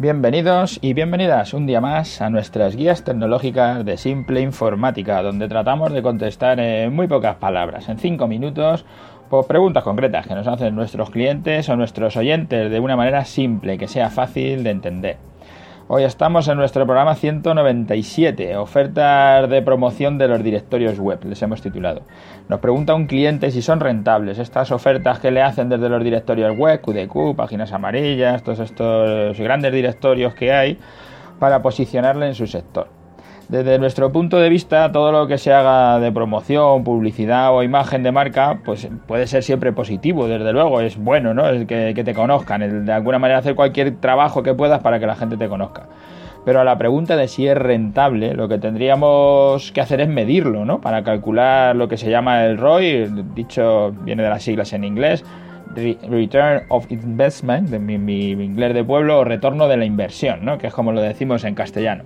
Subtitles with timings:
[0.00, 5.92] Bienvenidos y bienvenidas un día más a nuestras guías tecnológicas de Simple Informática, donde tratamos
[5.92, 8.86] de contestar en muy pocas palabras, en cinco minutos,
[9.28, 13.76] por preguntas concretas que nos hacen nuestros clientes o nuestros oyentes de una manera simple,
[13.76, 15.16] que sea fácil de entender.
[15.92, 21.62] Hoy estamos en nuestro programa 197, ofertas de promoción de los directorios web, les hemos
[21.62, 22.02] titulado.
[22.48, 26.56] Nos pregunta un cliente si son rentables estas ofertas que le hacen desde los directorios
[26.56, 30.78] web, QDQ, páginas amarillas, todos estos grandes directorios que hay,
[31.40, 32.99] para posicionarle en su sector.
[33.50, 38.04] Desde nuestro punto de vista, todo lo que se haga de promoción, publicidad o imagen
[38.04, 41.48] de marca, pues puede ser siempre positivo, desde luego, es bueno, ¿no?
[41.48, 45.06] El que, te conozcan, el de alguna manera hacer cualquier trabajo que puedas para que
[45.08, 45.88] la gente te conozca.
[46.44, 50.64] Pero a la pregunta de si es rentable, lo que tendríamos que hacer es medirlo,
[50.64, 50.80] ¿no?
[50.80, 55.24] Para calcular lo que se llama el ROI, dicho viene de las siglas en inglés,
[55.74, 60.56] Return of Investment, de mi, mi inglés de pueblo, o retorno de la inversión, ¿no?
[60.56, 62.04] Que es como lo decimos en castellano.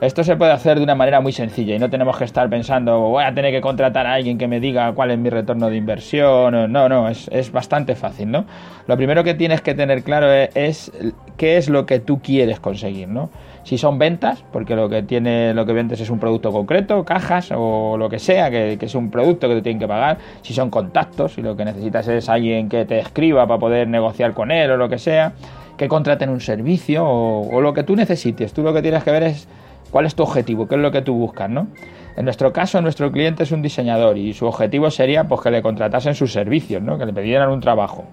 [0.00, 3.00] Esto se puede hacer de una manera muy sencilla y no tenemos que estar pensando,
[3.00, 5.76] voy a tener que contratar a alguien que me diga cuál es mi retorno de
[5.76, 6.72] inversión.
[6.72, 8.44] No, no, es, bastante fácil, ¿no?
[8.86, 10.92] Lo primero que tienes que tener claro es,
[11.36, 13.30] qué es lo que tú quieres conseguir, ¿no?
[13.64, 17.50] Si son ventas, porque lo que tiene, lo que vendes es un producto concreto, cajas
[17.52, 20.18] o lo que sea, que, es un producto que te tienen que pagar.
[20.42, 24.32] Si son contactos, si lo que necesitas es alguien que te escriba para poder negociar
[24.32, 25.32] con él o lo que sea,
[25.76, 28.52] que contraten un servicio o lo que tú necesites.
[28.52, 29.48] Tú lo que tienes que ver es
[29.90, 30.68] ¿Cuál es tu objetivo?
[30.68, 31.48] ¿Qué es lo que tú buscas?
[31.48, 31.68] ¿no?
[32.16, 35.62] En nuestro caso, nuestro cliente es un diseñador y su objetivo sería pues, que le
[35.62, 36.98] contratasen sus servicios, ¿no?
[36.98, 38.04] que le pidieran un trabajo.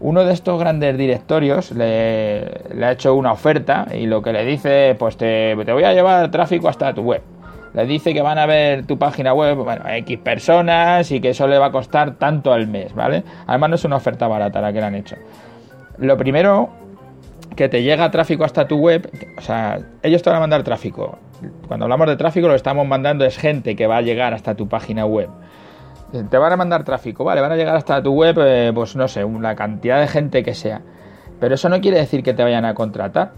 [0.00, 2.46] Uno de estos grandes directorios le,
[2.82, 6.30] ha hecho una oferta y lo que le dice, pues te, te, voy a llevar
[6.30, 7.22] tráfico hasta tu web.
[7.74, 11.46] Le dice que van a ver tu página web, bueno, X personas y que eso
[11.46, 13.24] le va a costar tanto al mes, ¿vale?
[13.46, 15.16] Además no es una oferta barata la que le han hecho.
[15.98, 16.70] Lo primero
[17.58, 21.18] que te llega tráfico hasta tu web, o sea, ellos te van a mandar tráfico.
[21.66, 24.54] Cuando hablamos de tráfico, lo que estamos mandando es gente que va a llegar hasta
[24.54, 25.28] tu página web.
[26.30, 29.08] Te van a mandar tráfico, vale, van a llegar hasta tu web, eh, pues no
[29.08, 30.82] sé, una cantidad de gente que sea.
[31.40, 33.32] Pero eso no quiere decir que te vayan a contratar.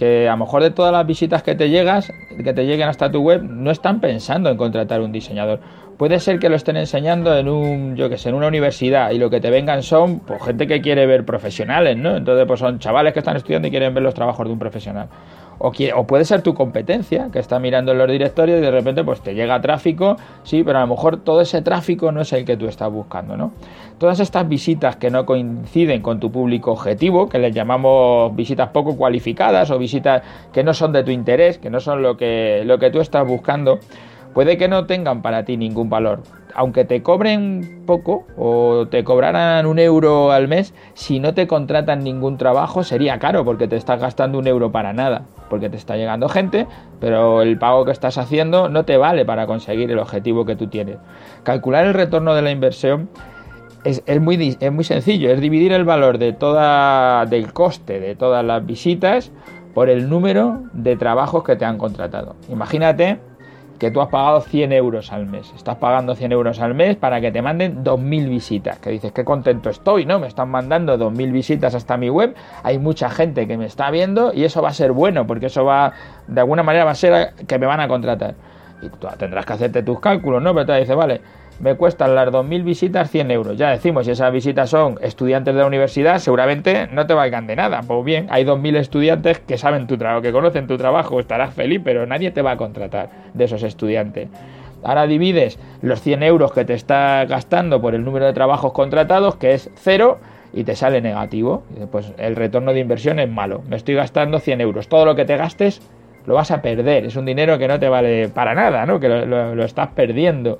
[0.00, 2.12] Que a lo mejor de todas las visitas que te llegas,
[2.42, 5.60] que te lleguen hasta tu web, no están pensando en contratar un diseñador
[6.00, 9.18] puede ser que lo estén enseñando en un, yo que sé, en una universidad y
[9.18, 12.16] lo que te vengan son pues, gente que quiere ver profesionales, ¿no?
[12.16, 15.08] Entonces, pues son chavales que están estudiando y quieren ver los trabajos de un profesional.
[15.62, 15.72] O,
[16.06, 19.34] puede ser tu competencia, que está mirando en los directorios y de repente pues te
[19.34, 22.66] llega tráfico, sí, pero a lo mejor todo ese tráfico no es el que tú
[22.66, 23.52] estás buscando, ¿no?
[23.98, 28.96] Todas estas visitas que no coinciden con tu público objetivo, que les llamamos visitas poco
[28.96, 32.78] cualificadas o visitas que no son de tu interés, que no son lo que, lo
[32.78, 33.80] que tú estás buscando,
[34.32, 36.22] puede que no tengan para ti ningún valor.
[36.54, 42.02] Aunque te cobren poco o te cobraran un euro al mes, si no te contratan
[42.02, 45.96] ningún trabajo sería caro porque te estás gastando un euro para nada, porque te está
[45.96, 46.66] llegando gente,
[47.00, 50.68] pero el pago que estás haciendo no te vale para conseguir el objetivo que tú
[50.68, 50.96] tienes.
[51.42, 53.10] Calcular el retorno de la inversión
[53.84, 58.44] es, muy, es muy sencillo, es dividir el valor de toda, del coste de todas
[58.44, 59.32] las visitas
[59.74, 62.36] por el número de trabajos que te han contratado.
[62.48, 63.18] Imagínate
[63.80, 65.50] que tú has pagado 100 euros al mes.
[65.56, 68.78] Estás pagando 100 euros al mes para que te manden 2.000 visitas.
[68.78, 70.18] Que dices, qué contento estoy, ¿no?
[70.18, 72.34] Me están mandando 2.000 visitas hasta mi web.
[72.62, 75.64] Hay mucha gente que me está viendo y eso va a ser bueno porque eso
[75.64, 75.94] va,
[76.28, 78.34] de alguna manera va a ser que me van a contratar.
[78.82, 80.52] Y tú tendrás que hacerte tus cálculos, ¿no?
[80.52, 81.22] Pero te dice, vale,
[81.60, 83.56] me cuestan las 2.000 visitas 100 euros.
[83.56, 87.56] Ya decimos, si esas visitas son estudiantes de la universidad, seguramente no te valgan de
[87.56, 87.82] nada.
[87.86, 91.80] Pues bien, hay 2.000 estudiantes que saben tu trabajo, que conocen tu trabajo, estarás feliz,
[91.84, 94.28] pero nadie te va a contratar de esos estudiantes.
[94.82, 99.36] Ahora divides los 100 euros que te estás gastando por el número de trabajos contratados,
[99.36, 100.18] que es cero,
[100.54, 101.62] y te sale negativo.
[101.92, 103.62] Pues el retorno de inversión es malo.
[103.68, 104.88] Me estoy gastando 100 euros.
[104.88, 105.82] Todo lo que te gastes
[106.26, 107.04] lo vas a perder.
[107.04, 108.98] Es un dinero que no te vale para nada, ¿no?
[108.98, 110.58] Que lo estás perdiendo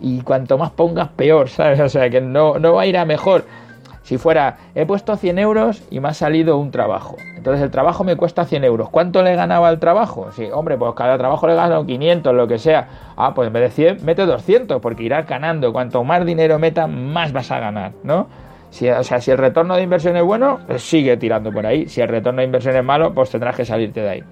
[0.00, 1.80] y cuanto más pongas, peor, ¿sabes?
[1.80, 3.44] O sea, que no, no va a ir a mejor.
[4.04, 7.16] Si fuera, he puesto 100 euros y me ha salido un trabajo.
[7.36, 8.90] Entonces el trabajo me cuesta 100 euros.
[8.90, 10.30] ¿Cuánto le ganaba al trabajo?
[10.32, 12.86] Sí, hombre, pues cada trabajo le gano 500, lo que sea.
[13.16, 15.72] Ah, pues en vez de 100, mete 200, porque irás ganando.
[15.72, 18.26] Cuanto más dinero meta, más vas a ganar, ¿no?
[18.68, 21.88] Si, o sea, si el retorno de inversión es bueno, pues sigue tirando por ahí.
[21.88, 24.24] Si el retorno de inversión es malo, pues tendrás que salirte de ahí.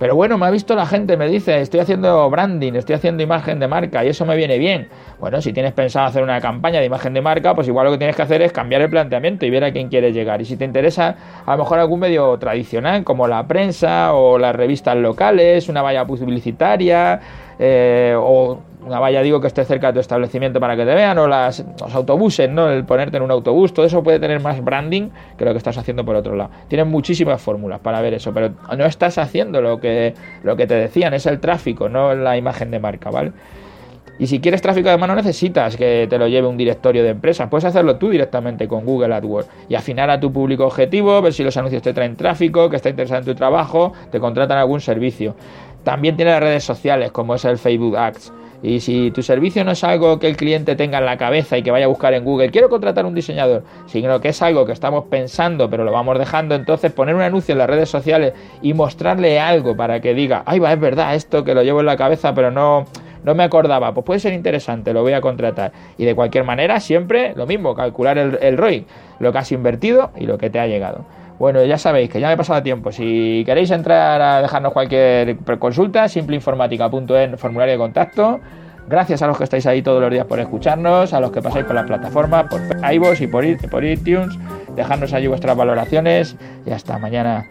[0.00, 3.60] Pero bueno, me ha visto la gente, me dice, estoy haciendo branding, estoy haciendo imagen
[3.60, 4.88] de marca y eso me viene bien.
[5.18, 7.98] Bueno, si tienes pensado hacer una campaña de imagen de marca, pues igual lo que
[7.98, 10.40] tienes que hacer es cambiar el planteamiento y ver a quién quieres llegar.
[10.40, 14.56] Y si te interesa a lo mejor algún medio tradicional como la prensa o las
[14.56, 17.20] revistas locales, una valla publicitaria,
[17.58, 21.18] eh, o una valla digo que esté cerca de tu establecimiento para que te vean,
[21.18, 22.70] o las, los autobuses, ¿no?
[22.70, 25.76] El ponerte en un autobús, todo eso puede tener más branding que lo que estás
[25.78, 26.50] haciendo por otro lado.
[26.68, 30.74] Tienes muchísimas fórmulas para ver eso, pero no estás haciendo lo que, lo que te
[30.74, 33.32] decían, es el tráfico, no la imagen de marca, ¿vale?
[34.20, 37.48] Y si quieres tráfico además no necesitas que te lo lleve un directorio de empresas,
[37.48, 41.42] puedes hacerlo tú directamente con Google AdWords y afinar a tu público objetivo, ver si
[41.42, 45.34] los anuncios te traen tráfico, que está interesado en tu trabajo, te contratan algún servicio.
[45.84, 48.32] También tiene redes sociales como es el Facebook Ads.
[48.62, 51.62] Y si tu servicio no es algo que el cliente tenga en la cabeza y
[51.62, 54.72] que vaya a buscar en Google, quiero contratar un diseñador, sino que es algo que
[54.72, 58.74] estamos pensando pero lo vamos dejando, entonces poner un anuncio en las redes sociales y
[58.74, 61.96] mostrarle algo para que diga, ay va, es verdad esto que lo llevo en la
[61.96, 62.84] cabeza pero no
[63.24, 65.72] no me acordaba, pues puede ser interesante, lo voy a contratar.
[65.98, 68.86] Y de cualquier manera, siempre lo mismo, calcular el, el ROI,
[69.18, 71.04] lo que has invertido y lo que te ha llegado.
[71.40, 72.92] Bueno, ya sabéis que ya me he pasado tiempo.
[72.92, 78.40] Si queréis entrar a dejarnos cualquier consulta, simpleinformática.en, formulario de contacto.
[78.86, 81.64] Gracias a los que estáis ahí todos los días por escucharnos, a los que pasáis
[81.64, 82.60] por la plataforma, por
[82.92, 84.38] iVoox y por, por iTunes.
[84.76, 87.46] Dejadnos allí vuestras valoraciones y hasta mañana.